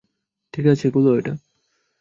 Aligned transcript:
ঠিক 0.53 0.65
আছে, 0.67 0.85
খোল 0.93 1.05
এটা। 1.17 1.33